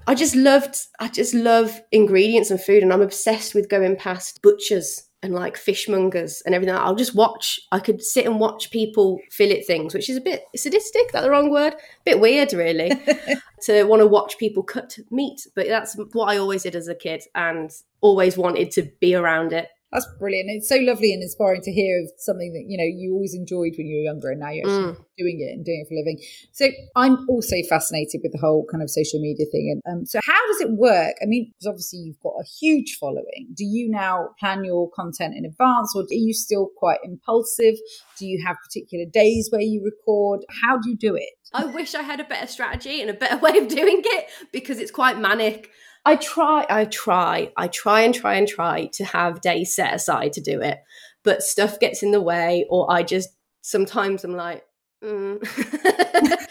[0.07, 4.41] I just loved, I just love ingredients and food, and I'm obsessed with going past
[4.43, 6.75] butchers and like fishmongers and everything.
[6.75, 7.59] I'll just watch.
[7.73, 11.11] I could sit and watch people fillet things, which is a bit sadistic.
[11.13, 11.75] That the wrong word?
[11.75, 12.93] A bit weird, really,
[13.63, 15.47] to want to watch people cut meat.
[15.55, 19.53] But that's what I always did as a kid, and always wanted to be around
[19.53, 19.69] it.
[19.97, 20.51] That's brilliant.
[20.51, 23.73] It's so lovely and inspiring to hear of something that, you know, you always enjoyed
[23.79, 25.05] when you were younger and now you're actually mm.
[25.17, 26.21] doing it and doing it for a living.
[26.53, 29.81] So I'm also fascinated with the whole kind of social media thing.
[29.87, 31.15] And um, so how does it work?
[31.23, 33.49] I mean, because obviously you've got a huge following.
[33.55, 37.77] Do you now plan your content in advance or are you still quite impulsive?
[38.19, 40.45] Do you have particular days where you record?
[40.63, 41.31] How do you do it?
[41.55, 44.79] I wish I had a better strategy and a better way of doing it because
[44.79, 45.71] it's quite manic.
[46.07, 50.33] I try, I try, I try and try and try to have days set aside
[50.35, 50.79] to do it.
[51.25, 54.65] but stuff gets in the way, or I just sometimes I'm like,
[55.05, 55.39] mm.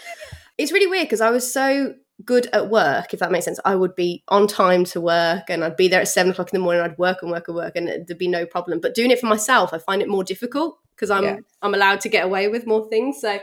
[0.58, 3.58] it's really weird because I was so good at work, if that makes sense.
[3.64, 6.60] I would be on time to work and I'd be there at seven o'clock in
[6.60, 6.82] the morning.
[6.82, 8.80] I'd work and work and work, and there'd be no problem.
[8.80, 11.38] But doing it for myself, I find it more difficult because I'm yeah.
[11.62, 13.22] I'm allowed to get away with more things.
[13.22, 13.38] So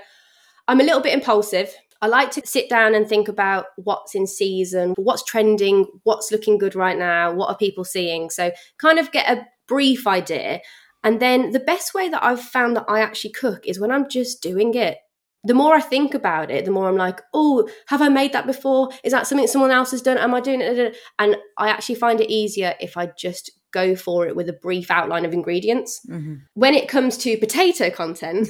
[0.67, 1.73] I'm a little bit impulsive.
[2.03, 6.57] I like to sit down and think about what's in season, what's trending, what's looking
[6.57, 8.29] good right now, what are people seeing.
[8.29, 10.59] So kind of get a brief idea.
[11.05, 14.09] And then the best way that I've found that I actually cook is when I'm
[14.09, 14.97] just doing it
[15.45, 18.47] the more I think about it, the more I'm like, oh, have I made that
[18.47, 18.89] before?
[19.03, 20.17] Is that something someone else has done?
[20.17, 20.95] Am I doing it?
[21.19, 24.89] And I actually find it easier if I just go for it with a brief
[24.89, 25.99] outline of ingredients.
[26.09, 26.35] Mm-hmm.
[26.53, 28.47] When it comes to potato content,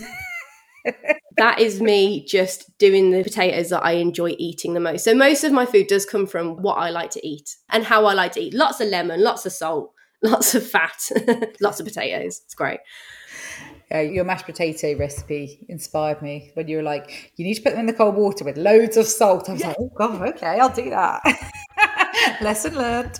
[1.38, 5.04] that is me just doing the potatoes that I enjoy eating the most.
[5.04, 8.06] So most of my food does come from what I like to eat and how
[8.06, 8.54] I like to eat.
[8.54, 9.94] Lots of lemon, lots of salt,
[10.24, 11.10] lots of fat,
[11.62, 12.42] lots of potatoes.
[12.46, 12.80] It's great.
[13.94, 17.72] Uh, your mashed potato recipe inspired me when you were like, you need to put
[17.72, 19.50] them in the cold water with loads of salt.
[19.50, 21.22] I was like, oh god, okay, I'll do that.
[22.42, 23.20] Lesson learned.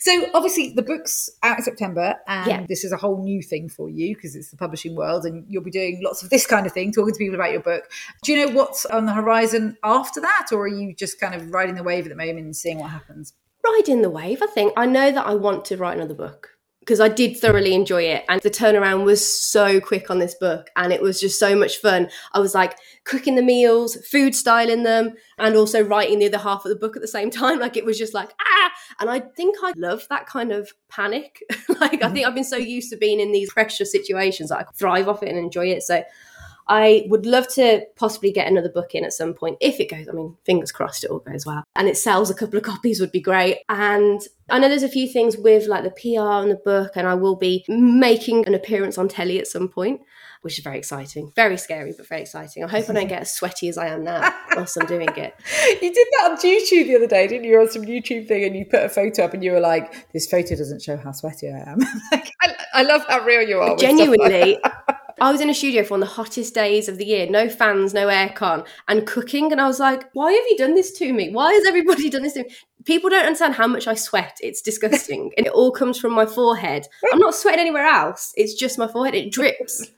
[0.00, 2.66] So obviously the book's out in September, and yeah.
[2.68, 5.62] this is a whole new thing for you because it's the publishing world, and you'll
[5.62, 7.90] be doing lots of this kind of thing, talking to people about your book.
[8.22, 11.50] Do you know what's on the horizon after that, or are you just kind of
[11.50, 13.32] riding the wave at the moment and seeing what happens?
[13.64, 14.72] Riding the wave, I think.
[14.76, 16.57] I know that I want to write another book
[16.88, 18.24] because I did thoroughly enjoy it.
[18.30, 21.76] And the turnaround was so quick on this book and it was just so much
[21.76, 22.08] fun.
[22.32, 26.64] I was like cooking the meals, food styling them, and also writing the other half
[26.64, 27.58] of the book at the same time.
[27.58, 28.72] Like it was just like, ah.
[29.00, 31.42] And I think I love that kind of panic.
[31.78, 34.64] like I think I've been so used to being in these pressure situations that I
[34.74, 35.82] thrive off it and enjoy it.
[35.82, 36.02] So
[36.68, 40.08] I would love to possibly get another book in at some point if it goes.
[40.08, 41.64] I mean, fingers crossed it all goes well.
[41.74, 43.58] And it sells a couple of copies would be great.
[43.68, 47.06] And I know there's a few things with like the PR and the book, and
[47.06, 50.00] I will be making an appearance on telly at some point,
[50.42, 51.32] which is very exciting.
[51.36, 52.64] Very scary, but very exciting.
[52.64, 55.34] I hope I don't get as sweaty as I am now whilst I'm doing it.
[55.82, 57.60] You did that on YouTube the other day, didn't you?
[57.60, 60.26] On some YouTube thing, and you put a photo up, and you were like, "This
[60.26, 61.78] photo doesn't show how sweaty I am."
[62.12, 63.76] like, I, I, love how real you are.
[63.76, 64.58] Genuinely.
[65.20, 67.48] I was in a studio for one of the hottest days of the year, no
[67.48, 69.50] fans, no aircon, and cooking.
[69.50, 71.30] And I was like, why have you done this to me?
[71.30, 72.50] Why has everybody done this to me?
[72.84, 74.38] People don't understand how much I sweat.
[74.40, 75.32] It's disgusting.
[75.36, 76.86] and it all comes from my forehead.
[77.12, 78.32] I'm not sweating anywhere else.
[78.36, 79.16] It's just my forehead.
[79.16, 79.90] It drips.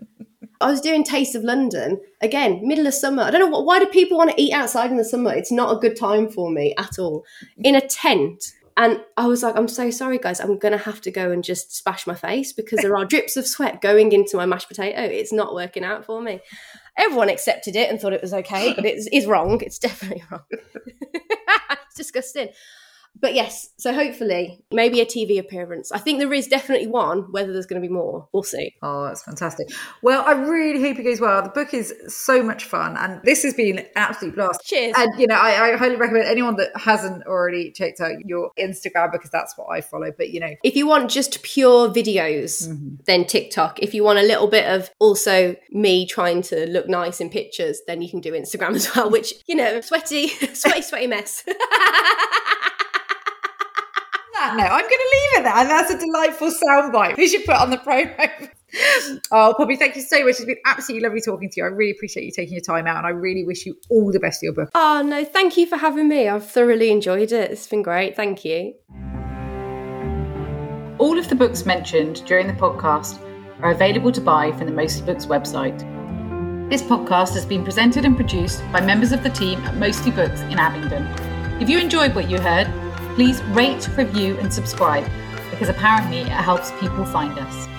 [0.62, 3.22] I was doing Taste of London again, middle of summer.
[3.22, 5.32] I don't know why do people want to eat outside in the summer?
[5.32, 7.24] It's not a good time for me at all.
[7.58, 8.44] In a tent
[8.76, 10.40] and I was like, I'm so sorry, guys.
[10.40, 13.36] I'm going to have to go and just splash my face because there are drips
[13.36, 15.02] of sweat going into my mashed potato.
[15.02, 16.40] It's not working out for me.
[16.96, 19.60] Everyone accepted it and thought it was okay, but it is wrong.
[19.62, 20.42] It's definitely wrong.
[20.50, 22.48] it's disgusting
[23.20, 25.92] but yes, so hopefully maybe a TV appearance.
[25.92, 27.30] I think there is definitely one.
[27.30, 28.74] Whether there's going to be more, we'll see.
[28.82, 29.68] Oh, that's fantastic.
[30.02, 31.42] Well, I really hope it goes well.
[31.42, 34.60] The book is so much fun, and this has been absolute blast.
[34.64, 34.94] Cheers.
[34.96, 39.12] And you know, I, I highly recommend anyone that hasn't already checked out your Instagram
[39.12, 40.10] because that's what I follow.
[40.16, 42.96] But you know, if you want just pure videos, mm-hmm.
[43.06, 43.80] then TikTok.
[43.80, 47.80] If you want a little bit of also me trying to look nice in pictures,
[47.86, 49.10] then you can do Instagram as well.
[49.10, 51.44] Which you know, sweaty, sweaty, sweaty mess.
[54.40, 54.70] that note.
[54.70, 55.56] I'm going to leave it there.
[55.56, 58.50] And that's a delightful soundbite we should put on the promo.
[59.32, 60.36] oh, Poppy, thank you so much.
[60.36, 61.64] It's been absolutely lovely talking to you.
[61.64, 64.20] I really appreciate you taking your time out and I really wish you all the
[64.20, 64.70] best for your book.
[64.74, 66.28] Oh, no, thank you for having me.
[66.28, 67.50] I've thoroughly enjoyed it.
[67.50, 68.16] It's been great.
[68.16, 68.74] Thank you.
[70.98, 73.20] All of the books mentioned during the podcast
[73.62, 75.78] are available to buy from the Mostly Books website.
[76.70, 80.40] This podcast has been presented and produced by members of the team at Mostly Books
[80.42, 81.04] in Abingdon.
[81.60, 82.68] If you enjoyed what you heard,
[83.14, 85.08] please rate, review, and subscribe
[85.50, 87.69] because apparently it helps people find us.